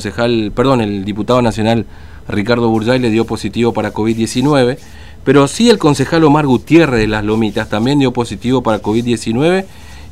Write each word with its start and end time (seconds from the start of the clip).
concejal, 0.00 0.52
perdón, 0.54 0.80
el 0.80 1.04
diputado 1.04 1.42
nacional 1.42 1.84
Ricardo 2.28 2.68
Burjay 2.68 3.00
le 3.00 3.10
dio 3.10 3.24
positivo 3.24 3.72
para 3.72 3.92
COVID-19, 3.92 4.78
pero 5.24 5.48
sí 5.48 5.70
el 5.70 5.78
concejal 5.78 6.22
Omar 6.22 6.46
Gutiérrez 6.46 7.00
de 7.00 7.08
Las 7.08 7.24
Lomitas 7.24 7.68
también 7.68 7.98
dio 7.98 8.12
positivo 8.12 8.62
para 8.62 8.80
COVID-19 8.80 9.64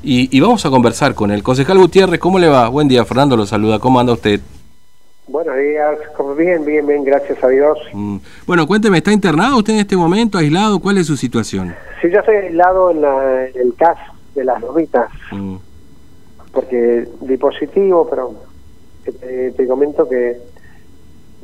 y, 0.03 0.37
y, 0.37 0.41
vamos 0.41 0.67
a 0.67 0.71
conversar 0.71 1.15
con 1.15 1.31
él. 1.31 1.45
Concejal 1.45 1.79
Gutiérrez, 1.79 2.19
¿cómo 2.19 2.41
le 2.41 2.49
va? 2.49 2.69
Buen 2.69 2.89
día, 2.89 3.05
Fernando 3.05 3.37
lo 3.37 3.47
saluda. 3.47 3.79
¿Cómo 3.79 4.01
anda 4.01 4.13
usted? 4.15 4.41
Buenos 5.29 5.57
días, 5.57 5.97
bien, 6.37 6.65
bien, 6.65 6.85
bien, 6.85 7.05
gracias 7.05 7.45
a 7.45 7.47
Dios. 7.47 7.79
Mm. 7.93 8.17
Bueno, 8.45 8.67
cuénteme, 8.67 8.99
¿está 8.99 9.13
internado 9.13 9.59
usted 9.59 9.75
en 9.75 9.79
este 9.79 9.97
momento, 9.97 10.37
aislado? 10.37 10.81
¿Cuál 10.81 10.99
es 10.99 11.07
su 11.07 11.17
situación? 11.17 11.77
Sí, 12.03 12.09
yo 12.11 12.19
estoy 12.19 12.35
aislado 12.35 12.91
en, 12.91 13.03
la, 13.03 13.47
en 13.47 13.57
el 13.57 13.73
CAS 13.77 13.99
de 14.35 14.45
Las 14.47 14.61
Lomitas, 14.61 15.13
mm. 15.31 15.57
porque 16.51 17.07
di 17.21 17.37
positivo, 17.37 18.09
pero 18.11 18.46
te, 19.13 19.53
te, 19.53 19.67
comento 19.67 20.09
que 20.09 20.39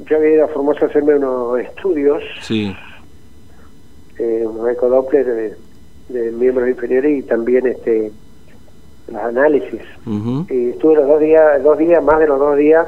yo 0.08 0.16
había 0.16 0.34
ido 0.34 0.44
a 0.44 0.48
Formosa 0.48 0.86
a 0.86 0.88
hacerme 0.88 1.16
unos 1.16 1.60
estudios, 1.60 2.22
sí. 2.42 2.74
eh, 4.18 4.44
unos 4.46 4.70
ecodoppler 4.70 5.26
de, 5.26 5.56
de 6.08 6.32
miembros 6.32 6.68
inferiores 6.68 7.18
y 7.18 7.22
también 7.22 7.66
este 7.66 8.10
los 9.08 9.22
análisis. 9.22 9.80
Uh 10.06 10.10
-huh. 10.10 10.50
Y 10.50 10.70
estuve 10.70 10.94
los 10.96 11.06
dos 11.06 11.20
días, 11.20 11.62
dos 11.62 11.78
días, 11.78 12.02
más 12.02 12.18
de 12.20 12.26
los 12.26 12.38
dos 12.38 12.56
días 12.56 12.86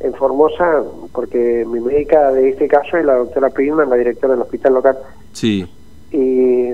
en 0.00 0.12
Formosa, 0.14 0.82
porque 1.12 1.64
mi 1.66 1.80
médica 1.80 2.32
de 2.32 2.50
este 2.50 2.68
caso 2.68 2.96
es 2.96 3.04
la 3.04 3.14
doctora 3.14 3.50
Pilman, 3.50 3.88
la 3.88 3.96
directora 3.96 4.34
del 4.34 4.42
hospital 4.42 4.74
local. 4.74 4.98
Sí. 5.32 5.66
Y 6.12 6.72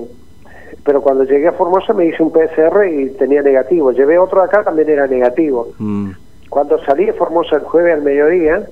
pero 0.85 1.01
cuando 1.01 1.25
llegué 1.25 1.49
a 1.49 1.53
Formosa 1.53 1.93
me 1.93 2.07
hice 2.07 2.23
un 2.23 2.33
PCR 2.33 2.87
y 2.87 3.11
tenía 3.11 3.43
negativo. 3.43 3.93
Llevé 3.93 4.19
otro 4.19 4.43
acá, 4.43 4.65
también 4.65 4.89
era 4.89 5.07
negativo. 5.07 5.69
Mm. 5.79 6.11
Cuando 6.53 6.79
salí 6.85 7.07
de 7.07 7.15
Formosa 7.15 7.57
el 7.57 7.63
jueves 7.63 7.95
al 7.95 8.03
mediodía, 8.03 8.69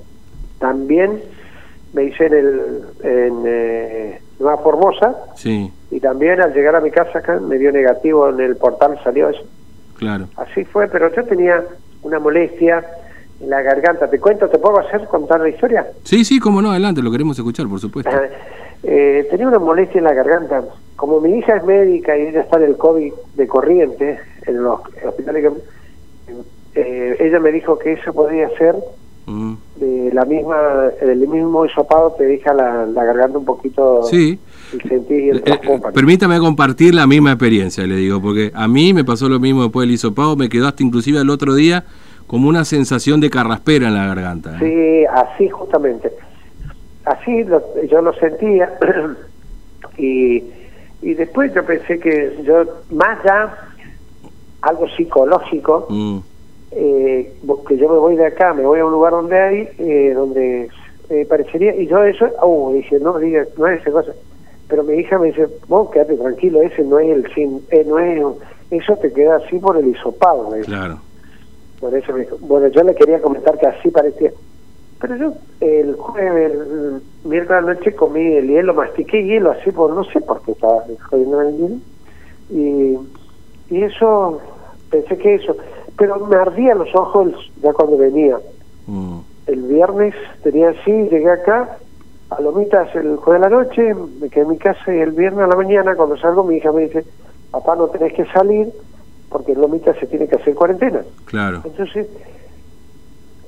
también 0.59 1.19
me 1.93 2.03
hice 2.03 2.27
en 2.27 2.33
el 2.33 2.83
en 3.01 3.43
eh, 3.43 4.21
Nueva 4.37 4.59
Formosa 4.59 5.15
Sí, 5.35 5.73
y 5.89 5.99
también 5.99 6.39
al 6.41 6.53
llegar 6.53 6.75
a 6.75 6.79
mi 6.79 6.91
casa 6.91 7.17
acá 7.17 7.39
me 7.39 7.57
dio 7.57 7.71
negativo 7.71 8.29
en 8.29 8.39
el 8.39 8.55
portal, 8.55 8.99
salió 9.03 9.29
eso. 9.29 9.41
claro. 9.97 10.27
Así 10.37 10.63
fue, 10.63 10.89
pero 10.89 11.11
yo 11.15 11.23
tenía 11.23 11.63
una 12.03 12.19
molestia 12.19 12.85
en 13.39 13.49
la 13.49 13.63
garganta. 13.63 14.07
¿Te 14.07 14.19
cuento? 14.19 14.47
¿Te 14.47 14.59
puedo 14.59 14.77
hacer 14.77 15.07
contar 15.07 15.39
la 15.39 15.49
historia? 15.49 15.87
Sí, 16.03 16.23
sí, 16.23 16.39
cómo 16.39 16.61
no, 16.61 16.69
adelante, 16.69 17.01
lo 17.01 17.09
queremos 17.09 17.35
escuchar, 17.39 17.67
por 17.67 17.79
supuesto. 17.79 18.11
Eh, 18.83 19.27
tenía 19.29 19.47
una 19.47 19.59
molestia 19.59 19.99
en 19.99 20.05
la 20.05 20.13
garganta. 20.15 20.63
Como 20.95 21.21
mi 21.21 21.37
hija 21.37 21.55
es 21.57 21.63
médica 21.63 22.17
y 22.17 22.25
ella 22.25 22.41
está 22.41 22.57
en 22.57 22.63
el 22.63 22.77
COVID 22.77 23.13
de 23.35 23.47
corriente, 23.47 24.19
en 24.47 24.63
los 24.63 24.79
hospitales 25.05 25.43
que... 25.43 26.33
Eh, 26.75 27.17
ella 27.19 27.39
me 27.39 27.51
dijo 27.51 27.77
que 27.77 27.93
eso 27.93 28.13
podía 28.13 28.49
ser 28.57 28.75
Mm. 29.27 29.53
de 29.75 30.09
la 30.13 30.25
misma, 30.25 30.55
el 30.99 31.19
mismo 31.27 31.63
hisopado 31.65 32.11
te 32.17 32.25
deja 32.25 32.53
la, 32.53 32.85
la 32.87 33.03
garganta 33.03 33.37
un 33.37 33.45
poquito 33.45 34.03
Sí. 34.03 34.39
y 34.73 34.87
sentí 34.87 35.29
el 35.29 35.37
Eh, 35.37 35.43
eh, 35.63 35.79
permítame 35.93 36.39
compartir 36.39 36.95
la 36.95 37.05
misma 37.05 37.31
experiencia, 37.33 37.85
le 37.85 37.97
digo, 37.97 38.19
porque 38.21 38.51
a 38.53 38.67
mí 38.67 38.93
me 38.93 39.03
pasó 39.05 39.29
lo 39.29 39.39
mismo 39.39 39.61
después 39.63 39.87
del 39.87 39.93
hisopado, 39.93 40.35
me 40.35 40.49
quedó 40.49 40.67
hasta 40.67 40.81
inclusive 40.83 41.19
al 41.19 41.29
otro 41.29 41.53
día 41.53 41.85
como 42.25 42.49
una 42.49 42.65
sensación 42.65 43.19
de 43.21 43.29
carraspera 43.29 43.89
en 43.89 43.93
la 43.93 44.07
garganta. 44.07 44.57
¿eh? 44.59 44.59
Sí, 44.59 45.05
así 45.13 45.49
justamente. 45.49 46.11
Así 47.05 47.43
lo- 47.43 47.61
yo 47.89 48.01
lo 48.01 48.13
sentía 48.13 48.73
y, 49.97 50.43
y 51.01 51.13
después 51.13 51.53
yo 51.53 51.63
pensé 51.65 51.99
que 51.99 52.37
yo, 52.43 52.63
más 52.91 53.19
ya, 53.23 53.53
algo 54.61 54.87
psicológico, 54.95 55.87
Mm, 55.89 56.17
eh, 56.71 57.33
que 57.67 57.77
yo 57.77 57.89
me 57.89 57.97
voy 57.97 58.15
de 58.15 58.25
acá, 58.25 58.53
me 58.53 58.65
voy 58.65 58.79
a 58.79 58.85
un 58.85 58.91
lugar 58.91 59.11
donde 59.11 59.39
hay, 59.39 59.69
eh, 59.77 60.13
donde 60.15 60.69
eh, 61.09 61.25
parecería, 61.25 61.75
y 61.75 61.87
yo 61.87 62.03
eso, 62.03 62.25
uh, 62.41 62.73
dije, 62.73 62.99
no 62.99 63.17
diga, 63.19 63.45
no 63.57 63.67
es 63.67 63.81
esa 63.81 63.91
cosa. 63.91 64.13
Pero 64.67 64.83
mi 64.83 64.93
hija 64.93 65.19
me 65.19 65.27
dice, 65.27 65.47
vos 65.67 65.91
quédate 65.91 66.15
tranquilo, 66.15 66.61
ese 66.61 66.83
no 66.83 66.97
es 66.99 67.09
el 67.09 67.33
sin, 67.33 67.61
eh, 67.69 67.83
no 67.85 67.99
es, 67.99 68.23
eso 68.71 68.95
te 68.95 69.11
queda 69.11 69.35
así 69.37 69.59
por 69.59 69.75
el 69.77 69.87
hisopado. 69.87 70.49
me 70.49 70.61
claro. 70.61 70.99
Por 71.81 71.93
eso 71.93 72.13
me 72.13 72.21
dijo, 72.21 72.37
bueno, 72.39 72.67
yo 72.67 72.83
le 72.83 72.95
quería 72.95 73.21
comentar 73.21 73.57
que 73.57 73.67
así 73.67 73.89
parecía. 73.89 74.31
Pero 75.01 75.15
yo 75.17 75.33
el 75.59 75.95
jueves, 75.95 76.53
el 76.53 77.01
miércoles 77.25 77.65
noche 77.65 77.93
comí 77.95 78.21
el 78.35 78.47
hielo, 78.47 78.73
mastiqué 78.73 79.23
hielo 79.23 79.51
así 79.51 79.71
por, 79.71 79.93
no 79.93 80.03
sé 80.05 80.21
por 80.21 80.41
qué 80.43 80.51
estaba 80.51 80.83
jodiendo 81.09 81.41
el 81.41 81.57
hielo. 81.57 81.75
Y, 82.51 82.97
y 83.75 83.83
eso, 83.83 84.39
pensé 84.89 85.17
que 85.17 85.35
eso. 85.35 85.57
Pero 86.01 86.17
me 86.25 86.35
ardían 86.35 86.79
los 86.79 86.93
ojos 86.95 87.27
ya 87.61 87.71
cuando 87.73 87.95
venía. 87.95 88.39
Mm, 88.87 89.19
El 89.45 89.61
viernes 89.63 90.15
tenía 90.41 90.69
así, 90.69 90.91
llegué 90.91 91.29
acá, 91.29 91.77
a 92.31 92.41
Lomitas 92.41 92.95
el 92.95 93.17
jueves 93.17 93.39
de 93.43 93.49
la 93.49 93.55
noche, 93.55 93.93
me 94.19 94.27
quedé 94.29 94.45
en 94.45 94.49
mi 94.49 94.57
casa 94.57 94.91
y 94.91 94.97
el 94.99 95.11
viernes 95.11 95.43
a 95.43 95.47
la 95.47 95.55
mañana, 95.55 95.95
cuando 95.95 96.17
salgo, 96.17 96.43
mi 96.43 96.55
hija 96.55 96.71
me 96.71 96.87
dice, 96.87 97.05
papá, 97.51 97.75
no 97.75 97.87
tenés 97.89 98.13
que 98.13 98.25
salir 98.25 98.71
porque 99.29 99.51
en 99.51 99.61
Lomitas 99.61 99.95
se 99.99 100.07
tiene 100.07 100.27
que 100.27 100.37
hacer 100.37 100.55
cuarentena. 100.55 101.01
claro. 101.25 101.61
Entonces, 101.65 102.07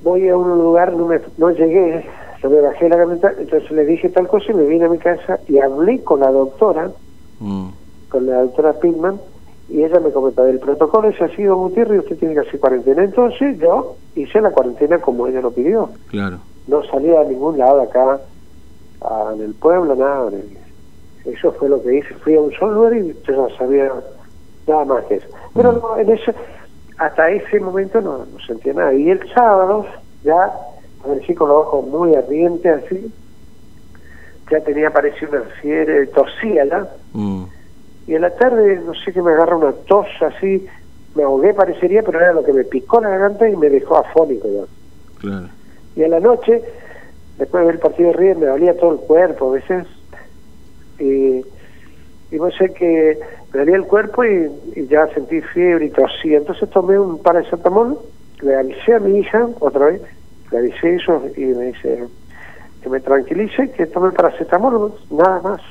voy 0.04 0.28
a 0.30 0.38
un 0.38 0.56
lugar, 0.60 0.94
no, 0.94 1.08
me, 1.08 1.20
no 1.38 1.50
llegué, 1.50 2.06
no 2.44 2.50
me 2.52 2.62
bajé 2.62 2.88
la 2.88 2.98
camioneta, 2.98 3.32
entonces 3.40 3.72
le 3.72 3.86
dije 3.86 4.10
tal 4.10 4.28
cosa 4.28 4.52
y 4.52 4.54
me 4.54 4.66
vine 4.66 4.86
a 4.86 4.90
mi 4.90 5.00
casa 5.00 5.40
y 5.48 5.58
hablé 5.58 6.04
con 6.04 6.20
la 6.20 6.30
doctora, 6.32 6.92
Mm, 7.40 7.70
con 8.10 8.26
la 8.28 8.42
doctora 8.44 8.74
Pitman, 8.74 9.20
y 9.68 9.84
ella 9.84 10.00
me 10.00 10.12
comentó, 10.12 10.46
el 10.46 10.60
protocolo 10.60 11.10
es 11.10 11.22
así, 11.22 11.44
don 11.44 11.58
Gutiérrez, 11.60 11.96
y 11.96 12.00
usted 12.00 12.18
tiene 12.18 12.34
que 12.36 12.42
hacer 12.42 12.60
cuarentena. 12.60 13.04
Entonces 13.04 13.58
yo 13.60 13.98
hice 14.16 14.42
la 14.42 14.52
cuarentena 14.52 15.00
como 15.02 15.28
ella 15.28 15.42
lo 15.42 15.54
pidió. 15.54 15.94
claro. 16.08 16.42
No 16.66 16.82
salía 16.84 17.20
a 17.20 17.24
ningún 17.26 17.58
lado 17.58 17.82
acá, 17.82 18.22
a- 19.02 19.32
en 19.34 19.42
el 19.42 19.54
pueblo, 19.56 19.96
nada. 19.96 20.32
Eso 21.26 21.52
fue 21.54 21.68
lo 21.68 21.82
que 21.84 21.96
hice. 21.98 22.14
Fui 22.16 22.36
a 22.36 22.40
un 22.42 22.52
solo 22.54 22.74
lugar 22.74 22.94
y 22.96 23.14
yo 23.28 23.36
no 23.36 23.50
sabía 23.58 23.92
nada 24.68 24.86
más 24.86 25.04
que 25.06 25.16
eso. 25.16 25.28
Pero 25.54 25.74
no, 25.74 25.98
en 25.98 26.10
ese, 26.10 26.34
hasta 26.98 27.30
ese 27.32 27.60
momento 27.60 28.00
no, 28.00 28.26
no 28.26 28.38
sentía 28.48 28.74
nada. 28.74 28.94
Y 28.94 29.10
el 29.10 29.20
sábado 29.34 29.86
ya 30.22 30.54
amanecí 31.04 31.36
con 31.36 31.50
los 31.50 31.66
ojos 31.66 31.86
muy 31.86 32.16
ardientes 32.16 32.86
así. 32.86 33.14
Ya 34.52 34.62
tenía 34.62 34.92
parecido 34.92 35.32
una 35.34 35.50
fiebre, 35.62 36.08
tosía 36.08 36.66
ya. 36.66 36.88
Mm, 37.14 37.46
Y 38.08 38.16
en 38.16 38.22
la 38.22 38.32
tarde, 38.32 38.82
no 38.86 38.94
sé 38.94 39.14
qué 39.14 39.22
me 39.22 39.32
agarra 39.32 39.56
una 39.58 39.72
tos 39.72 40.08
así. 40.22 40.66
Me 41.16 41.24
ahogué, 41.24 41.54
parecería, 41.54 42.02
pero 42.04 42.20
era 42.20 42.34
lo 42.34 42.44
que 42.44 42.54
me 42.54 42.64
picó 42.64 43.00
la 43.00 43.10
garganta 43.10 43.48
y 43.48 43.56
me 43.56 43.70
dejó 43.70 43.98
afónico 43.98 44.48
ya. 44.50 44.64
claro. 45.20 45.48
Y 45.96 46.04
a 46.04 46.08
la 46.08 46.20
noche, 46.20 46.62
después 47.38 47.62
de 47.62 47.66
ver 47.68 47.76
el 47.76 47.82
partido 47.82 48.10
de 48.10 48.18
River, 48.18 48.38
me 48.38 48.46
dolía 48.48 48.76
todo 48.76 48.94
el 48.94 49.00
cuerpo 49.00 49.50
a 49.50 49.54
veces. 49.54 49.88
Y, 51.00 51.46
y 52.32 52.38
vos 52.38 52.54
sé 52.58 52.74
que 52.74 53.20
me 53.54 53.60
dolía 53.60 53.76
el 53.76 53.86
cuerpo 53.86 54.26
y, 54.26 54.50
y 54.76 54.88
ya 54.88 55.08
sentí 55.14 55.40
fiebre 55.42 55.86
y 55.86 55.90
tosía. 55.92 56.40
Entonces 56.40 56.68
tomé 56.72 56.98
un 56.98 57.22
paracetamol, 57.22 58.00
le 58.42 58.56
avisé 58.56 58.96
a 58.96 59.00
mi 59.00 59.20
hija 59.20 59.48
otra 59.60 59.86
vez, 59.88 60.02
le 60.52 60.58
avisé 60.58 60.96
eso 60.96 61.22
y 61.38 61.46
me 61.46 61.66
dice 61.66 62.06
que 62.82 62.90
me 62.90 63.00
tranquilice, 63.00 63.70
que 63.72 63.86
tome 63.86 64.08
el 64.08 64.14
paracetamol, 64.14 64.94
nada 65.12 65.42
más. 65.42 65.62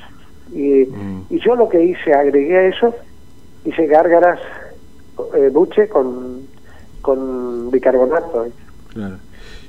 Y, 0.51 0.85
Mm. 0.85 1.25
y 1.29 1.39
yo 1.39 1.55
lo 1.55 1.69
que 1.69 1.83
hice, 1.83 2.13
agregué 2.13 2.57
a 2.57 2.67
eso, 2.67 2.93
hice 3.63 3.87
gárgaras, 3.87 4.39
eh, 5.35 5.49
buche 5.49 5.87
con, 5.87 6.47
con 7.01 7.71
bicarbonato. 7.71 8.47
Claro. 8.89 9.19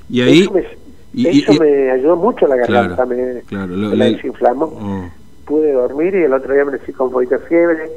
Y 0.09 0.21
ahí... 0.21 0.41
Eso, 0.41 0.51
me, 0.53 0.65
y- 1.13 1.39
eso 1.41 1.53
y- 1.53 1.59
me 1.59 1.91
ayudó 1.91 2.15
mucho 2.17 2.45
la 2.47 2.57
garganta, 2.57 2.95
Claro, 3.05 3.09
me, 3.09 3.41
claro, 3.43 3.67
lo- 3.75 3.89
me 3.89 3.95
la 3.95 4.05
desinflamó. 4.05 4.67
Mm, 4.67 5.11
Pude 5.45 5.71
dormir 5.73 6.15
y 6.15 6.23
el 6.23 6.33
otro 6.33 6.53
día 6.53 6.65
me 6.65 6.77
fui 6.79 6.93
con 6.93 7.11
de 7.27 7.39
fiebre, 7.39 7.89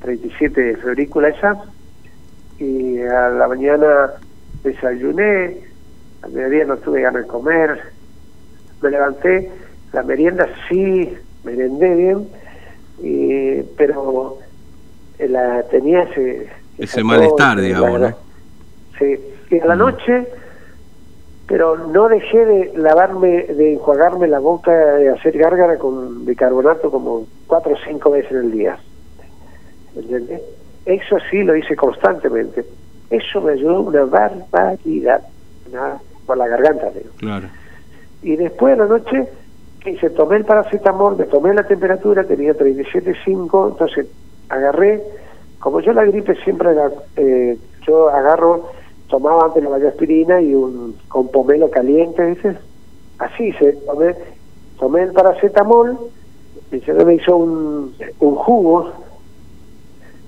37 0.00 0.60
de 0.60 0.76
febrícula 0.78 1.28
esa, 1.28 1.62
y 2.58 2.98
a 3.02 3.28
la 3.28 3.46
mañana 3.46 4.10
desayuné, 4.62 5.60
al 6.22 6.32
mediodía 6.32 6.64
no 6.64 6.78
tuve 6.78 7.02
ganas 7.02 7.22
de 7.22 7.28
comer, 7.28 7.78
me 8.80 8.90
levanté, 8.90 9.50
la 9.92 10.02
merienda 10.02 10.48
sí, 10.68 11.14
merendé 11.44 11.94
bien, 11.94 12.28
y, 12.98 13.62
pero 13.76 14.38
eh, 15.18 15.28
la 15.28 15.62
tenía 15.64 16.02
ese... 16.02 16.50
Ese 16.78 17.04
malestar, 17.04 17.56
tos, 17.56 17.64
digamos, 17.64 18.00
la- 18.00 18.10
¿no? 18.10 18.18
Sí, 18.98 19.18
y 19.50 19.60
a 19.60 19.66
la 19.66 19.74
Mm. 19.76 19.78
noche, 19.78 20.28
pero 21.46 21.76
no 21.76 22.08
dejé 22.08 22.44
de 22.44 22.72
lavarme, 22.76 23.44
de 23.44 23.74
enjuagarme 23.74 24.26
la 24.28 24.38
boca, 24.38 24.72
de 24.72 25.10
hacer 25.10 25.36
gárgara 25.36 25.78
con 25.78 26.24
bicarbonato 26.24 26.90
como 26.90 27.26
cuatro 27.46 27.74
o 27.74 27.78
cinco 27.86 28.10
veces 28.10 28.30
en 28.32 28.38
el 28.38 28.50
día. 28.52 28.78
¿Entendés? 29.94 30.42
Eso 30.84 31.16
sí 31.30 31.42
lo 31.42 31.56
hice 31.56 31.76
constantemente. 31.76 32.64
Eso 33.10 33.40
me 33.40 33.52
ayudó 33.52 33.80
una 33.82 34.04
barbaridad, 34.04 35.22
nada, 35.70 36.00
por 36.26 36.36
la 36.36 36.48
garganta, 36.48 36.90
digo. 36.90 37.10
Claro. 37.18 37.48
Y 38.22 38.36
después 38.36 38.76
de 38.76 38.82
la 38.84 38.88
noche, 38.88 39.28
hice? 39.90 40.10
Tomé 40.10 40.36
el 40.36 40.44
paracetamol, 40.44 41.16
me 41.16 41.24
tomé 41.24 41.54
la 41.54 41.66
temperatura, 41.66 42.24
tenía 42.24 42.54
37.5, 42.54 43.70
entonces 43.70 44.06
agarré, 44.48 45.02
como 45.58 45.80
yo 45.80 45.92
la 45.92 46.04
gripe 46.04 46.34
siempre 46.42 46.74
la, 46.74 46.90
eh, 47.16 47.58
yo 47.86 48.08
agarro 48.08 48.70
tomaba 49.08 49.46
antes 49.46 49.62
la 49.62 49.70
vallaspirina 49.70 50.40
y 50.40 50.54
un 50.54 50.96
con 51.08 51.28
pomelo 51.28 51.70
caliente, 51.70 52.24
dice. 52.26 52.56
Así 53.18 53.52
se 53.52 53.72
tomé, 53.86 54.14
tomé 54.78 55.02
el 55.02 55.12
paracetamol, 55.12 55.96
se 56.70 56.92
me 56.92 57.14
hizo 57.14 57.36
un, 57.36 57.94
jugo 58.18 58.90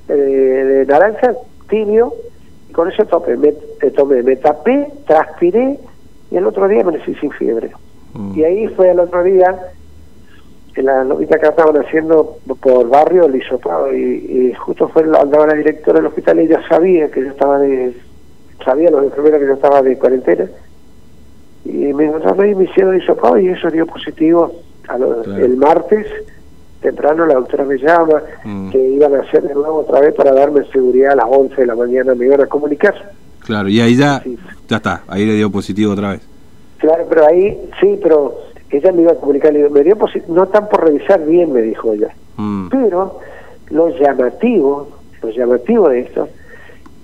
eh, 0.09 0.13
de 0.13 0.87
naranja 0.87 1.35
tibio, 1.69 2.13
y 2.69 2.73
con 2.73 2.91
eso 2.91 3.05
tomé, 3.07 3.37
me, 3.37 3.49
eh, 3.49 3.91
tomé, 3.91 4.23
me 4.23 4.37
tapé, 4.37 4.93
transpiré, 5.07 5.81
y 6.31 6.37
el 6.37 6.47
otro 6.47 6.69
día 6.69 6.85
me 6.85 7.05
sin 7.05 7.31
fiebre. 7.33 7.73
Mm. 8.17 8.39
Y 8.39 8.45
ahí 8.45 8.69
fue 8.69 8.91
el 8.91 9.01
otro 9.01 9.23
día, 9.23 9.55
en 10.75 10.85
la 10.85 11.05
lomita 11.05 11.39
que 11.39 11.47
estaban 11.47 11.77
haciendo 11.77 12.39
por 12.61 12.89
barrio 12.89 13.27
el 13.27 13.37
hisopado, 13.37 13.95
y, 13.95 14.01
y 14.51 14.55
justo 14.55 14.89
fue 14.89 15.03
andaba 15.05 15.47
la 15.47 15.55
directora 15.55 15.99
del 16.01 16.07
hospital 16.07 16.41
y 16.41 16.43
ella 16.45 16.61
sabía 16.69 17.11
que 17.11 17.21
yo 17.23 17.29
estaba 17.31 17.59
de, 17.59 17.95
sabía 18.65 18.91
los 18.91 19.05
enfermeros 19.05 19.41
que 19.41 19.47
yo 19.47 19.55
estaba 19.55 19.83
de 19.83 19.97
cuarentena, 19.99 20.47
y 21.65 21.93
me 21.95 22.05
encontraron 22.07 22.41
ahí, 22.45 22.55
me 22.55 22.65
hicieron 22.65 22.95
el 22.95 23.03
hisopado 23.03 23.39
y 23.39 23.49
eso 23.49 23.71
dio 23.71 23.87
positivo 23.87 24.53
a 24.89 24.99
lo- 24.99 25.23
Claro. 25.23 25.45
el 25.45 25.57
martes 25.57 26.07
temprano 26.81 27.27
la 27.27 27.35
doctora 27.35 27.65
me 27.65 27.77
llama 27.79 28.23
Mm. 28.45 28.71
que 28.71 28.79
iban 28.79 29.15
a 29.15 29.21
hacer 29.21 29.43
de 29.43 29.55
nuevo 29.55 29.79
otra 29.79 30.01
vez 30.01 30.15
para 30.15 30.33
darme 30.33 30.63
seguridad 30.73 31.13
a 31.13 31.17
las 31.17 31.27
11 31.29 31.57
de 31.57 31.67
la 31.67 31.75
mañana 31.75 32.15
me 32.15 32.27
iban 32.27 32.41
a 32.43 32.47
comunicar 32.47 32.95
Claro, 33.41 33.69
y 33.69 33.81
ahí 33.81 33.97
ya, 33.97 34.21
Sí. 34.23 34.39
ya 34.69 34.77
está, 34.77 35.03
ahí 35.09 35.25
le 35.25 35.35
dio 35.35 35.51
positivo 35.51 35.93
otra 35.93 36.11
vez. 36.13 36.21
Claro 36.79 37.05
pero 37.09 37.27
ahí 37.27 37.59
sí 37.81 37.99
pero 38.03 38.35
ella 38.71 38.93
me 38.93 39.03
iba 39.03 39.13
a 39.13 39.17
comunicar 39.17 39.53
le 39.53 39.59
digo, 39.61 39.71
me 39.71 39.83
dio 39.83 39.97
no 40.29 40.45
están 40.45 40.69
por 40.69 40.85
revisar 40.85 41.25
bien 41.25 41.53
me 41.53 41.63
dijo 41.63 41.93
ella 41.93 42.09
Mm. 42.39 42.69
pero 42.69 43.19
lo 43.71 43.89
llamativo 43.89 44.89
lo 45.23 45.31
llamativo 45.31 45.89
de 45.89 46.01
esto 46.01 46.29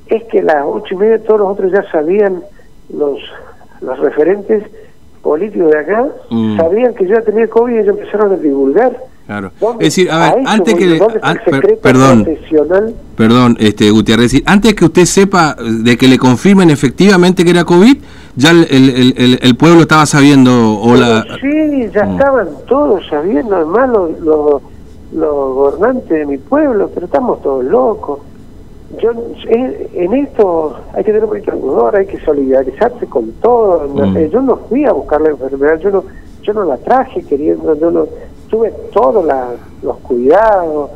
es 0.07 0.25
que 0.25 0.41
a 0.41 0.43
las 0.45 0.65
ocho 0.67 0.95
y 0.95 0.97
media 0.99 1.23
todos 1.23 1.41
los 1.41 1.49
otros 1.53 1.73
ya 1.73 1.83
sabían 1.91 2.43
los 2.95 3.19
los 3.81 3.99
referentes 3.99 4.63
políticos 5.23 5.71
de 5.71 5.79
acá 5.79 6.07
Mm. 6.31 6.57
sabían 6.59 6.95
que 6.95 7.07
yo 7.07 7.15
ya 7.15 7.23
tenía 7.23 7.49
COVID 7.49 7.75
y 7.75 7.79
ellos 7.79 7.97
empezaron 7.99 8.33
a 8.33 8.37
divulgar 8.37 8.95
Claro. 9.27 9.53
¿Dónde- 9.61 9.87
Es 9.87 9.95
decir, 9.95 10.11
a 10.11 10.19
ver, 10.35 10.43
antes 10.47 10.75
que... 10.75 10.99
¿dónde 10.99 11.15
está 11.17 11.29
ah, 11.31 11.33
el 11.47 11.61
per- 11.61 11.79
perdón, 11.79 12.29
perdón, 13.17 13.57
este, 13.61 13.91
Gutiérrez, 13.91 14.25
decir, 14.33 14.43
antes 14.47 14.75
que 14.75 14.85
usted 14.85 15.05
sepa 15.05 15.55
de 15.55 15.97
que 15.97 16.09
le 16.09 16.19
confirmen 16.19 16.71
efectivamente 16.71 17.45
que 17.45 17.51
era 17.51 17.65
COVID, 17.65 17.97
ya 18.37 18.51
el, 18.51 18.67
el, 18.71 18.91
el- 18.91 19.15
el- 19.17 19.39
el 19.43 19.57
pueblo 19.57 19.83
estaba 19.83 20.07
sabiendo 20.07 20.75
o 20.81 20.95
la... 20.97 21.23
Sí, 21.41 21.89
ya 21.95 22.05
Mm. 22.05 22.13
estaban 22.13 22.49
todos 22.67 23.07
sabiendo, 23.09 23.55
además 23.57 23.89
los, 23.91 24.21
los, 24.21 24.63
los 25.15 25.55
gobernantes 25.55 26.09
de 26.09 26.27
mi 26.27 26.39
pueblo, 26.39 26.91
pero 26.93 27.07
estamos 27.07 27.41
todos 27.43 27.65
locos. 27.65 28.21
Yo 29.01 29.11
en, 29.49 29.75
en 29.95 30.13
esto 30.15 30.77
hay 30.95 31.05
que 31.05 31.13
tener 31.13 31.27
mucho 31.27 31.51
pudor, 31.53 31.97
hay 31.97 32.07
que 32.07 32.19
solidarizarse 32.21 33.07
con 33.07 33.33
todo. 33.41 33.89
Mm. 33.95 34.17
Eh, 34.17 34.31
Yo 34.33 34.43
no 34.43 34.57
fui 34.69 34.85
a 34.85 34.93
buscar 34.93 35.21
la 35.21 35.31
enfermedad, 35.31 35.79
yo 35.81 35.91
no, 35.91 36.05
yo 36.43 36.53
no 36.53 36.65
la 36.65 36.77
traje 36.77 37.23
queriendo, 37.23 37.75
yo 37.79 37.91
no 37.91 38.07
tuve 38.53 38.71
todos 38.93 39.25
los 39.83 39.97
cuidados 40.01 40.91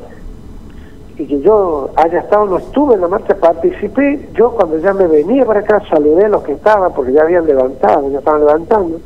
y 1.17 1.26
que 1.26 1.41
yo 1.41 1.88
haya 1.97 2.19
estado, 2.20 2.44
no 2.44 2.58
estuve 2.58 2.97
en 2.97 3.00
la 3.00 3.08
marcha, 3.08 3.35
participé, 3.35 4.29
yo 4.35 4.50
cuando 4.50 4.76
ya 4.79 4.93
me 4.93 5.06
venía 5.06 5.47
para 5.47 5.61
acá 5.61 5.82
saludé 5.88 6.26
a 6.26 6.29
los 6.29 6.43
que 6.43 6.53
estaban 6.53 6.93
porque 6.93 7.12
ya 7.12 7.23
habían 7.23 7.47
levantado, 7.47 8.11
ya 8.11 8.19
estaban 8.19 8.41
levantando, 8.44 9.00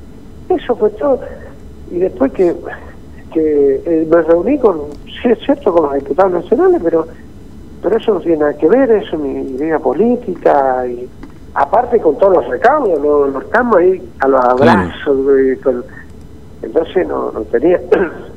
eso 0.49 0.75
fue 0.75 0.91
todo. 0.91 1.21
Y 1.93 1.99
después 1.99 2.33
que, 2.33 2.57
que 3.33 3.83
eh, 3.87 4.09
me 4.11 4.23
reuní 4.23 4.59
con, 4.59 4.81
sí 5.23 5.29
es 5.31 5.39
cierto, 5.47 5.73
con 5.73 5.85
los 5.85 5.95
diputados 5.95 6.33
nacionales, 6.33 6.81
pero 6.83 7.07
pero 7.83 7.97
eso 7.97 8.15
no 8.15 8.21
tiene 8.21 8.39
nada 8.39 8.55
que 8.59 8.69
ver, 8.69 8.91
eso 8.91 9.15
es 9.15 9.21
mi 9.23 9.43
vida 9.57 9.79
política 9.79 10.85
y 10.89 11.09
aparte 11.55 11.99
con 12.01 12.19
todos 12.19 12.35
los 12.39 12.49
recaudos, 12.49 13.01
no, 13.01 13.27
no 13.29 13.41
estamos 13.41 13.77
ahí 13.77 14.03
a 14.19 14.27
los 14.29 14.45
abrazos, 14.45 15.17
con- 15.63 15.85
entonces 16.63 17.07
no, 17.09 17.31
no 17.33 17.41
tenía 17.43 17.81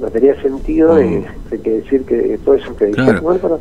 no 0.00 0.08
tenía 0.08 0.40
sentido 0.42 0.94
de, 0.94 1.24
de 1.50 1.60
que 1.60 1.70
decir 1.70 2.04
que 2.04 2.38
todo 2.44 2.54
eso 2.54 2.74
que 2.76 2.90
Claro. 2.90 3.20
bueno, 3.22 3.40
pero. 3.42 3.60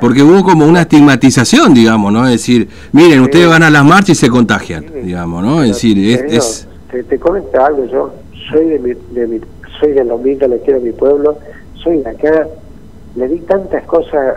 Porque 0.00 0.22
hubo 0.22 0.42
como 0.44 0.66
una 0.66 0.82
estigmatización, 0.82 1.72
digamos, 1.72 2.12
¿no? 2.12 2.26
Es 2.26 2.32
decir, 2.32 2.68
miren, 2.92 3.12
Sí. 3.20 3.20
ustedes 3.20 3.48
van 3.48 3.62
a 3.62 3.70
las 3.70 3.82
marchas 3.84 4.10
y 4.10 4.14
se 4.16 4.28
contagian, 4.28 4.84
Sí. 4.84 5.00
digamos, 5.04 5.42
¿no? 5.42 5.62
Es 5.62 5.70
decir, 5.70 6.20
es... 6.30 6.68
te, 6.90 7.02
te 7.04 7.18
comento 7.18 7.64
algo, 7.64 7.86
yo 7.86 8.12
soy 8.50 8.66
de 8.66 8.78
mi, 8.78 8.92
de 9.14 9.26
mi 9.26 9.40
soy 9.80 9.92
de 9.92 10.04
Lomita, 10.04 10.46
le 10.46 10.58
quiero 10.60 10.80
a 10.80 10.82
mi 10.82 10.92
pueblo, 10.92 11.38
soy 11.82 11.98
de 12.02 12.10
acá, 12.10 12.46
le 13.16 13.26
di 13.28 13.38
tantas 13.40 13.82
cosas, 13.84 14.36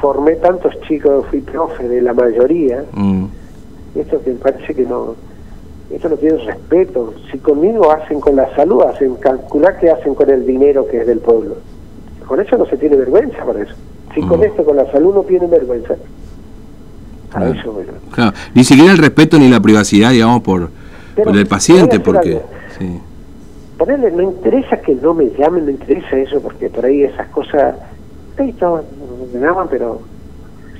formé 0.00 0.36
tantos 0.36 0.72
chicos, 0.86 1.26
fui 1.30 1.40
profe 1.40 1.88
de 1.88 2.00
la 2.00 2.12
mayoría, 2.14 2.84
mm, 2.92 3.24
esto 3.96 4.22
que 4.22 4.30
me 4.30 4.36
parece 4.36 4.72
que 4.72 4.82
no, 4.84 5.16
esto 5.90 6.08
no 6.08 6.16
tiene 6.16 6.38
respeto. 6.38 7.14
Si 7.30 7.38
conmigo 7.38 7.90
hacen 7.90 8.20
con 8.20 8.36
la 8.36 8.54
salud, 8.54 8.82
hacen 8.82 9.14
calcular 9.16 9.78
que 9.78 9.90
hacen 9.90 10.14
con 10.14 10.28
el 10.30 10.44
dinero 10.46 10.86
que 10.86 11.00
es 11.00 11.06
del 11.06 11.18
pueblo. 11.20 11.56
Con 12.26 12.40
eso 12.40 12.58
no 12.58 12.66
se 12.66 12.76
tiene 12.76 12.96
vergüenza 12.96 13.42
por 13.44 13.58
eso. 13.58 13.72
Si 14.14 14.20
con 14.22 14.40
Mm. 14.40 14.44
esto, 14.44 14.64
con 14.64 14.76
la 14.76 14.90
salud 14.92 15.14
no 15.14 15.22
tienen 15.22 15.48
vergüenza. 15.50 15.94
A 17.32 17.38
Claro. 17.38 17.52
eso, 17.52 17.72
bueno. 17.72 17.92
claro, 18.12 18.32
ni 18.54 18.64
siquiera 18.64 18.92
el 18.92 18.98
respeto 18.98 19.38
ni 19.38 19.48
la 19.48 19.60
privacidad, 19.60 20.10
digamos, 20.10 20.42
por, 20.42 20.70
por 21.22 21.36
el 21.36 21.46
paciente, 21.46 22.00
porque... 22.00 22.40
Sí. 22.78 23.00
Ponerle, 23.76 24.10
no 24.10 24.22
interesa 24.22 24.78
que 24.80 24.94
no 24.96 25.14
me 25.14 25.30
llamen, 25.38 25.64
no 25.66 25.70
interesa 25.70 26.16
eso, 26.16 26.40
porque 26.40 26.68
por 26.68 26.84
ahí 26.84 27.02
esas 27.04 27.28
cosas, 27.28 27.76
todos 28.58 28.82
me 29.32 29.40
llaman, 29.40 29.68
pero 29.70 30.00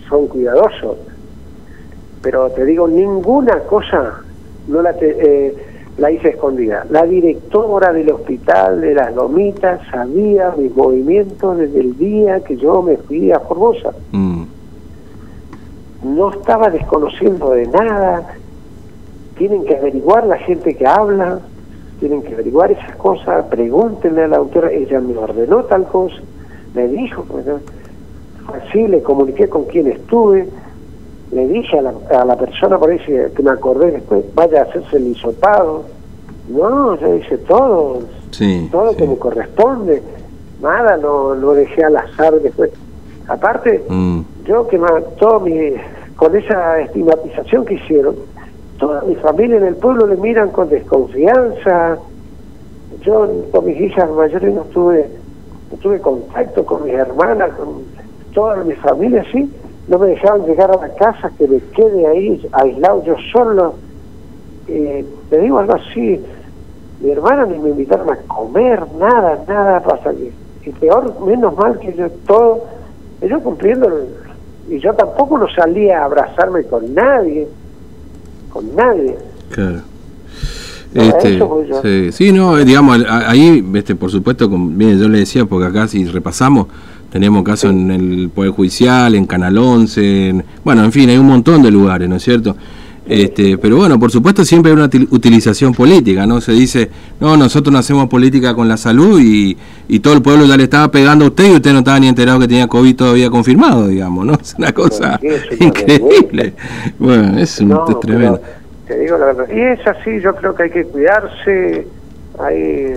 son 0.09 0.27
cuidadosos. 0.27 0.97
Pero 2.23 2.51
te 2.51 2.65
digo, 2.65 2.89
ninguna 2.89 3.61
cosa 3.61 4.15
no 4.69 4.83
la, 4.83 4.93
te- 4.95 5.47
eh, 5.49 5.55
la 5.99 6.11
hice 6.11 6.29
escondida. 6.29 6.87
La 6.91 7.05
directora 7.05 7.93
del 7.93 8.11
hospital 8.13 8.81
de 8.81 8.95
las 8.95 9.15
Lomitas 9.15 9.81
sabía 9.91 10.55
mis 10.57 10.75
movimientos 10.77 11.57
desde 11.59 11.81
el 11.81 11.97
día 11.99 12.41
que 12.41 12.57
yo 12.57 12.83
me 12.83 12.97
fui 12.97 13.33
a 13.33 13.41
Formosa. 13.41 13.93
Mm, 14.13 14.45
No 16.05 16.31
estaba 16.31 16.71
desconociendo 16.71 17.51
de 17.51 17.67
nada. 17.67 18.23
Tienen 19.37 19.65
que 19.65 19.77
averiguar 19.77 20.27
la 20.27 20.37
gente 20.39 20.75
que 20.77 20.87
habla, 20.87 21.41
tienen 22.01 22.23
que 22.23 22.35
averiguar 22.35 22.71
esas 22.71 22.95
cosas, 22.97 23.45
pregúntenle 23.47 24.23
a 24.25 24.29
la 24.29 24.37
autora, 24.37 24.71
ella 24.71 25.01
me 25.01 25.17
ordenó 25.17 25.65
tal 25.65 25.85
cosa, 25.87 26.17
me 26.75 26.87
dijo, 26.89 27.25
pues, 27.25 27.45
así, 28.63 28.87
le 28.89 29.03
comuniqué 29.03 29.49
con 29.49 29.65
quién 29.65 29.89
estuve, 29.89 30.49
le 31.33 31.47
dije 31.47 31.79
a 31.79 31.83
la, 31.83 31.93
a 32.21 32.25
la 32.25 32.37
persona 32.37 32.79
por 32.79 32.91
ahí 32.91 32.99
que 32.99 33.43
me 33.43 33.51
acordé 33.51 33.91
después, 33.93 34.25
vaya 34.35 34.61
a 34.61 34.65
hacerse 34.65 34.97
el 34.97 35.09
hisopado. 35.09 35.85
No, 36.49 36.99
yo 36.99 37.15
hice 37.17 37.37
todo, 37.39 38.01
sí, 38.31 38.69
todo 38.73 38.93
sí. 38.93 38.97
como 38.99 39.19
corresponde, 39.19 40.03
nada, 40.63 40.97
lo, 40.97 41.35
lo 41.35 41.53
dejé 41.55 41.85
al 41.85 41.97
azar 41.97 42.35
después. 42.41 42.71
Aparte, 43.29 43.85
Mm, 43.89 44.21
yo 44.47 44.67
que 44.69 44.79
más, 44.79 44.91
todo 45.19 45.41
mi, 45.41 45.75
con 46.17 46.35
esa 46.35 46.81
estigmatización 46.81 47.67
que 47.67 47.75
hicieron, 47.75 48.17
toda 48.79 49.03
mi 49.03 49.15
familia 49.17 49.59
en 49.59 49.65
el 49.65 49.77
pueblo 49.77 50.07
le 50.07 50.17
miran 50.17 50.51
con 50.51 50.71
desconfianza. 50.71 51.99
Yo 53.03 53.29
con 53.53 53.67
mis 53.67 53.79
hijas 53.81 54.11
mayores 54.11 54.55
no 54.55 54.63
tuve, 54.63 55.11
no 55.71 55.79
tuve 55.79 56.01
contacto 56.01 56.65
con 56.65 56.85
mis 56.85 56.95
hermanas, 56.95 57.51
con 57.59 57.83
toda 58.33 58.57
mi 58.65 58.75
familia, 58.75 59.23
sí. 59.31 59.53
No 59.89 59.99
me 59.99 60.09
dejaban 60.09 60.47
llegar 60.47 60.71
a 60.71 60.77
la 60.77 60.95
casa, 60.95 61.31
que 61.37 61.49
me 61.49 61.59
quede 61.75 62.07
ahí 62.07 62.47
aislado 62.53 63.03
yo 63.05 63.17
solo. 63.33 63.75
Eh, 64.69 65.05
te 65.31 65.41
digo 65.41 65.59
algo 65.59 65.75
así, 65.75 66.23
mi 67.01 67.11
hermana 67.11 67.47
ni 67.47 67.59
me 67.59 67.71
invitaron 67.71 68.11
a 68.11 68.17
comer, 68.17 68.85
nada, 68.99 69.43
nada 69.47 69.81
pasa 69.83 70.11
que 70.13 70.33
y 70.69 70.73
peor, 70.73 71.19
menos 71.25 71.57
mal 71.57 71.79
que 71.79 71.95
yo 71.95 72.11
todo, 72.27 72.67
yo 73.23 73.41
cumpliendo, 73.41 73.89
y 74.69 74.79
yo 74.79 74.93
tampoco 74.93 75.39
no 75.39 75.49
salía 75.49 76.03
a 76.03 76.05
abrazarme 76.05 76.65
con 76.65 76.93
nadie, 76.93 77.49
con 78.53 78.77
nadie. 78.77 79.17
Claro. 79.51 79.81
Este, 80.95 81.39
sí, 81.83 82.13
sí, 82.13 82.33
no, 82.33 82.59
eh, 82.59 82.65
digamos, 82.65 82.99
ahí, 83.09 83.63
este, 83.75 83.95
por 83.95 84.11
supuesto, 84.11 84.49
como 84.49 84.69
bien 84.71 84.99
yo 84.99 85.09
le 85.09 85.19
decía, 85.19 85.45
porque 85.45 85.67
acá 85.67 85.87
si 85.87 86.05
repasamos, 86.07 86.67
tenemos 87.13 87.43
casos 87.43 87.71
en 87.73 87.91
el 87.91 88.31
Poder 88.35 88.51
Judicial, 88.53 89.15
en 89.15 89.27
Canal 89.27 89.59
11, 89.59 90.29
en- 90.31 90.45
bueno, 90.65 90.85
en 90.85 90.93
fin, 90.93 91.09
hay 91.11 91.19
un 91.19 91.27
montón 91.27 91.63
de 91.63 91.71
lugares, 91.71 92.09
¿no 92.09 92.17
es 92.17 92.23
cierto? 92.23 92.57
Este, 93.07 93.57
pero 93.57 93.79
bueno, 93.79 93.99
por 93.99 94.11
supuesto 94.11 94.45
siempre 94.45 94.71
hay 94.71 94.77
una 94.77 94.91
util- 94.91 95.09
utilización 95.11 95.73
política, 95.73 96.27
¿no? 96.27 96.43
Se 96.43 96.53
dice, 96.53 96.91
no, 97.21 97.39
nosotros 97.39 97.73
no 97.73 97.79
hacemos 97.79 98.07
política 98.09 98.55
con 98.55 98.69
la 98.69 98.77
salud 98.77 99.19
y, 99.19 99.57
y 99.89 100.01
todo 100.01 100.13
el 100.13 100.21
pueblo 100.21 100.45
ya 100.45 100.59
le 100.59 100.65
estaba 100.65 100.91
pegando 100.91 101.25
a 101.25 101.29
usted 101.29 101.51
y 101.53 101.55
usted 101.57 101.73
no 101.73 101.79
estaba 101.79 101.99
ni 102.01 102.09
enterado 102.09 102.39
que 102.39 102.47
tenía 102.49 102.67
COVID 102.69 102.97
todavía 102.97 103.31
confirmado, 103.31 103.89
digamos, 103.89 104.27
¿no? 104.27 104.35
Es 104.43 104.55
una 104.59 104.73
cosa 104.73 105.19
increíble. 105.59 106.53
Bueno, 106.99 107.39
es, 107.39 107.59
un, 107.61 107.69
No, 107.69 107.87
es 107.89 108.01
tremendo. 108.01 108.41
pero 108.43 108.58
te 108.89 108.99
digo 108.99 109.19
la 109.19 109.27
verdad. 109.27 109.49
Y 109.51 109.61
es 109.61 109.87
así, 109.87 110.21
yo 110.21 110.35
creo 110.35 110.55
que 110.55 110.65
hay 110.65 110.71
que 110.71 110.85
cuidarse, 110.85 111.87
ahí 112.39 112.95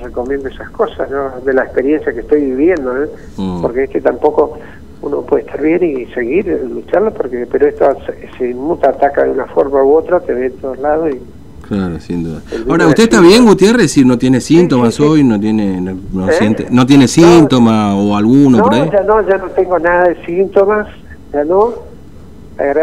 recomiendo 0.00 0.48
esas 0.48 0.70
cosas, 0.70 1.10
¿no? 1.10 1.40
de 1.44 1.52
la 1.52 1.64
experiencia 1.64 2.12
que 2.14 2.20
estoy 2.20 2.42
viviendo, 2.42 3.02
¿eh? 3.02 3.08
Mm. 3.36 3.60
porque 3.60 3.84
es 3.84 3.90
que 3.90 4.00
tampoco, 4.00 4.58
uno 5.02 5.22
puede 5.22 5.42
estar 5.44 5.60
bien 5.60 5.82
y 5.82 6.06
seguir 6.14 6.46
lucharlo, 6.70 7.12
porque 7.12 7.46
pero 7.50 7.66
esto 7.66 7.96
se, 8.38 8.54
muta, 8.54 8.90
ataca 8.90 9.24
de 9.24 9.30
una 9.30 9.46
forma 9.46 9.82
u 9.82 9.94
otra, 9.94 10.20
te 10.20 10.32
ve 10.32 10.46
en 10.46 10.56
todos 10.58 10.78
lados 10.78 11.10
y 11.12 11.20
Claro, 11.66 12.00
sin 12.00 12.24
duda. 12.24 12.42
Ahora, 12.68 12.88
¿usted 12.88 13.04
está 13.04 13.20
bien, 13.20 13.46
Gutiérrez? 13.46 13.92
Si 13.92 14.04
no 14.04 14.18
tiene 14.18 14.40
síntomas 14.40 14.98
hoy, 14.98 15.22
no 15.22 15.38
tiene 15.38 15.80
no, 15.80 16.28
¿Eh? 16.28 16.32
siente, 16.32 16.66
no 16.68 16.84
tiene 16.84 17.06
síntomas 17.06 17.94
o 17.96 18.16
alguno 18.16 18.58
no, 18.58 18.64
por 18.64 18.74
ahí. 18.74 18.90
ya 18.92 19.02
no, 19.04 19.24
ya 19.28 19.36
no 19.36 19.46
tengo 19.50 19.78
nada 19.78 20.08
de 20.08 20.24
síntomas, 20.26 20.88
ya 21.32 21.44
no. 21.44 21.74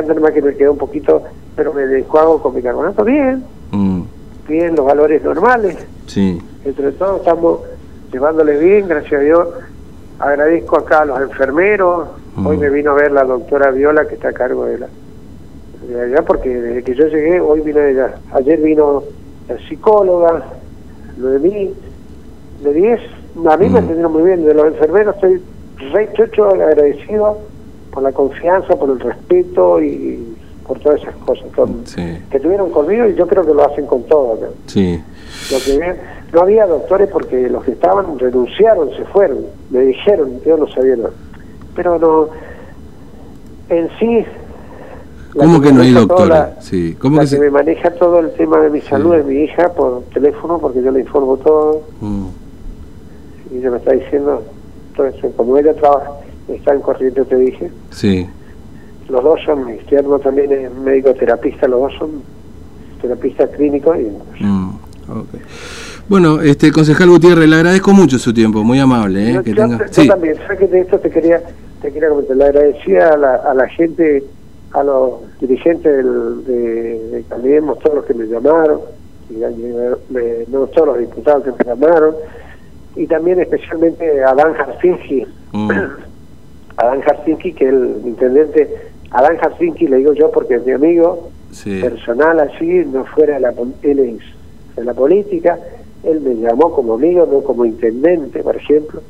Nomás 0.08 0.32
que 0.32 0.42
me 0.42 0.56
quedó 0.56 0.72
un 0.72 0.78
poquito, 0.78 1.22
pero 1.58 1.74
me 1.74 1.82
descuago 1.88 2.42
con 2.42 2.56
mi 2.56 2.62
carbonato 2.62 3.04
bien, 3.04 3.44
Mm, 3.72 4.02
bien, 4.48 4.76
los 4.78 4.86
valores 4.86 5.22
normales. 5.24 5.76
sí, 6.06 6.42
Entre 6.64 6.92
todos 6.94 7.20
estamos 7.20 7.60
llevándole 8.12 8.58
bien, 8.60 8.88
gracias 8.88 9.20
a 9.22 9.24
Dios. 9.24 9.48
Agradezco 10.20 10.78
acá 10.78 11.00
a 11.02 11.06
los 11.06 11.22
enfermeros. 11.22 12.08
Mm. 12.36 12.46
Hoy 12.48 12.58
me 12.58 12.70
vino 12.70 12.92
a 12.92 12.96
ver 12.96 13.12
la 13.12 13.24
doctora 13.24 13.72
Viola, 13.72 14.06
que 14.08 14.16
está 14.16 14.30
a 14.30 14.34
cargo 14.34 14.66
de 14.66 14.80
la 14.80 14.88
de 15.88 16.02
allá, 16.02 16.22
porque 16.24 16.50
desde 16.50 16.84
que 16.84 16.94
yo 16.96 17.08
llegué, 17.08 17.40
hoy 17.40 17.62
vino 17.62 17.80
ella. 17.80 18.16
Ayer 18.34 18.60
vino 18.60 19.04
la 19.48 19.58
psicóloga, 19.70 20.44
lo 21.18 21.30
de 21.30 21.40
mí, 21.40 21.74
de 22.64 22.74
10. 22.74 23.00
A 23.50 23.58
mí 23.58 23.70
me 23.70 23.80
Mm. 23.82 23.84
atendieron 23.84 24.12
muy 24.12 24.24
bien. 24.24 24.46
De 24.46 24.54
los 24.54 24.68
enfermeros 24.68 25.16
estoy 25.16 25.42
re 25.94 26.10
chocho 26.14 26.50
agradecido 26.50 27.38
por 27.92 28.04
la 28.04 28.12
confianza, 28.12 28.76
por 28.76 28.90
el 28.90 29.00
respeto 29.00 29.82
y 29.82 30.37
por 30.68 30.80
todas 30.80 31.02
esas 31.02 31.16
cosas 31.18 31.46
todo- 31.56 31.70
sí, 31.86 32.18
que 32.30 32.40
tuvieron 32.40 32.70
conmigo 32.72 33.06
y 33.08 33.16
yo 33.16 33.26
creo 33.28 33.46
que 33.46 33.54
lo 33.54 33.66
hacen 33.66 33.86
con 33.86 34.04
todo. 34.04 34.34
acá. 34.34 34.48
sí. 34.68 35.02
Lo 35.52 35.60
que 35.60 35.96
no 36.34 36.42
había 36.42 36.66
doctores 36.66 37.10
porque 37.10 37.50
los 37.50 37.64
que 37.64 37.72
estaban 37.72 38.18
renunciaron, 38.20 38.90
se 38.98 39.06
fueron, 39.06 39.40
me 39.70 39.80
dijeron, 39.82 40.42
yo 40.46 40.58
no 40.58 40.68
sabía 40.68 40.96
nada. 40.98 41.12
Pero 41.76 42.00
no, 42.00 42.28
en 43.70 43.90
sí... 44.00 44.26
¿Cómo 45.38 45.62
que 45.62 45.72
no 45.72 45.82
hay 45.84 45.94
doctores? 45.94 46.30
la- 46.30 46.62
Sí, 46.62 46.96
¿cómo 47.00 47.18
la 47.18 47.24
que 47.24 47.30
que 47.30 47.36
se...? 47.36 47.40
me 47.40 47.52
maneja 47.52 47.92
todo 47.92 48.20
el 48.20 48.32
tema 48.34 48.60
de 48.62 48.70
mi 48.72 48.82
salud 48.82 49.14
es 49.16 49.26
mi 49.26 49.36
hija 49.44 49.70
por 49.74 50.02
teléfono 50.14 50.58
porque 50.58 50.82
yo 50.82 50.92
le 50.92 51.02
informo 51.02 51.38
todo 51.38 51.82
Mm, 52.02 52.26
y 53.54 53.58
ella 53.60 53.72
me 53.72 53.78
está 53.78 53.92
diciendo 53.92 54.42
todo 54.96 55.06
eso. 55.08 55.32
Como 55.38 55.58
ella 55.58 55.74
trabaja, 55.76 56.12
está 56.50 56.74
en 56.74 56.82
corriente, 56.82 57.24
te 57.26 57.36
dije. 57.36 57.72
sí, 57.92 58.28
Los 59.10 59.24
dos 59.24 59.40
son, 59.46 59.66
mi 59.66 59.78
yerno 59.90 60.20
también 60.20 60.52
es 60.52 60.72
médico 60.74 61.14
terapista, 61.14 61.68
los 61.68 61.80
dos 61.82 61.94
son 61.98 62.22
terapistas 63.02 63.50
clínicos 63.52 63.98
y 63.98 64.44
mm. 64.44 64.72
Bueno, 66.10 66.42
este 66.42 66.72
concejal 66.72 67.10
Gutiérrez, 67.10 67.48
le 67.50 67.56
agradezco 67.58 67.92
mucho 67.94 68.18
su 68.18 68.34
tiempo, 68.34 68.64
muy 68.64 68.80
amable. 68.80 69.30
¿eh? 69.30 69.34
Yo, 69.34 69.44
que 69.44 69.54
yo- 69.54 69.64
tenga... 69.64 69.78
yo 69.88 69.94
Sí, 69.94 70.08
también, 70.08 70.36
sé 70.48 70.58
que 70.58 70.68
de 70.68 70.80
esto 70.82 71.00
te 71.00 71.10
quería, 71.10 71.42
te 71.82 71.92
quería 71.92 72.10
comentar. 72.10 72.36
Le 72.38 72.46
agradecía 72.46 73.10
a 73.10 73.18
la, 73.18 73.36
a 73.36 73.54
la 73.54 73.68
gente, 73.70 74.24
a 74.74 74.84
los 74.84 75.12
dirigentes 75.40 75.84
del, 75.98 76.46
de, 76.46 77.10
de 77.10 77.24
Cambiemos, 77.30 77.80
todos 77.80 77.98
los 77.98 78.06
que 78.06 78.14
me 78.14 78.26
llamaron, 78.26 78.80
y 79.30 79.34
me- 79.34 79.50
me- 80.10 80.46
no 80.50 80.66
todos 80.68 80.88
los 80.90 81.00
diputados 81.00 81.44
que 81.44 81.52
me 81.52 81.66
llamaron, 81.66 82.16
y 82.96 83.06
también 83.08 83.40
especialmente 83.40 84.24
a 84.24 84.34
Dan 84.34 84.54
Jarsinski, 84.54 85.26
Mm. 85.54 85.72
a 86.78 86.86
Dan 86.86 87.02
Jarsinski, 87.02 87.54
que 87.54 87.68
el 87.70 88.02
intendente, 88.06 88.68
a 89.12 89.22
Dan 89.22 89.38
Jarsinski 89.38 89.88
le 89.88 89.98
digo 89.98 90.14
yo 90.14 90.32
porque 90.32 90.56
es 90.56 90.66
mi 90.66 90.74
amigo, 90.74 91.30
sí, 91.52 91.80
personal 91.82 92.40
así, 92.40 92.84
no 92.86 93.06
fuera 93.06 93.40
la, 93.40 93.54
él 93.84 94.00
es 94.00 94.76
de 94.76 94.84
la 94.84 94.94
política, 94.94 95.58
él 96.04 96.22
me 96.22 96.36
llamó 96.36 96.72
como 96.74 96.94
amigo, 96.94 97.28
no 97.32 97.42
como 97.42 97.66
intendente, 97.66 98.44
por 98.44 98.56
ejemplo. 98.56 99.02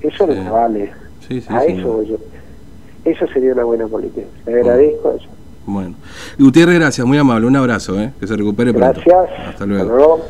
Eso 0.00 0.26
Sí. 0.26 0.34
no 0.34 0.44
me 0.44 0.50
vale. 0.50 0.92
sí, 1.26 1.42
a 1.48 1.64
eso 1.64 1.92
voy 1.92 2.06
yo. 2.08 2.16
Eso 3.04 3.26
sería 3.32 3.52
una 3.52 3.64
buena 3.64 3.86
política. 3.88 4.26
Le 4.46 4.60
agradezco 4.60 5.12
eso. 5.18 5.26
Bueno, 5.66 5.94
Gutiérrez, 6.38 6.76
gracias, 6.78 7.06
muy 7.06 7.18
amable, 7.18 7.46
un 7.46 7.56
abrazo, 7.56 8.00
¿eh? 8.00 8.12
que 8.18 8.26
se 8.26 8.36
recupere 8.36 8.72
pronto. 8.72 9.00
Gracias. 9.04 9.48
Hasta 9.48 9.64
luego. 9.66 10.20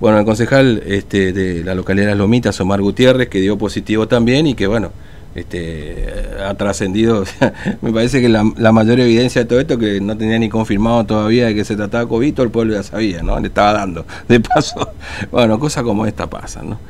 Bueno, 0.00 0.18
el 0.18 0.24
concejal 0.26 0.82
este, 0.86 1.32
de 1.32 1.64
la 1.64 1.74
localidad 1.74 2.06
de 2.06 2.10
Las 2.10 2.18
Lomitas, 2.18 2.60
Omar 2.60 2.82
Gutiérrez, 2.82 3.28
que 3.30 3.40
dio 3.40 3.56
positivo 3.56 4.06
también 4.06 4.46
y 4.46 4.54
que, 4.54 4.66
bueno, 4.66 4.90
este, 5.36 6.06
ha 6.44 6.54
trascendido, 6.54 7.20
o 7.22 7.26
sea, 7.26 7.52
me 7.82 7.92
parece 7.92 8.20
que 8.20 8.28
la, 8.28 8.42
mayor 8.72 9.00
evidencia 9.00 9.42
de 9.42 9.44
todo 9.46 9.60
esto, 9.60 9.78
que 9.78 10.00
no 10.00 10.16
tenía 10.16 10.38
ni 10.38 10.48
confirmado 10.48 11.04
todavía 11.04 11.46
de 11.46 11.54
que 11.54 11.64
se 11.64 11.76
trataba 11.76 12.04
de 12.04 12.08
COVID, 12.08 12.34
todo 12.34 12.44
el 12.44 12.52
pueblo 12.52 12.74
ya 12.74 12.82
sabía, 12.82 13.22
¿no? 13.22 13.38
Le 13.38 13.48
estaba 13.48 13.72
dando. 13.72 14.06
De 14.28 14.40
paso, 14.40 14.92
bueno, 15.30 15.58
cosas 15.58 15.82
como 15.82 16.06
esta 16.06 16.28
pasan, 16.28 16.70
¿no? 16.70 16.80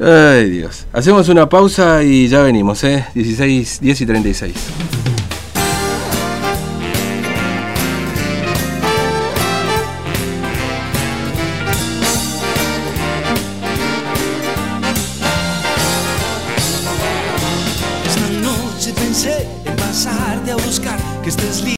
Ay, 0.00 0.48
Dios. 0.50 0.86
Hacemos 0.92 1.28
una 1.28 1.48
pausa 1.48 2.04
y 2.04 2.28
ya 2.28 2.42
venimos, 2.42 2.84
¿eh? 2.84 3.04
16, 3.14 3.80
10 3.80 4.00
y 4.00 4.06
36. 4.06 4.54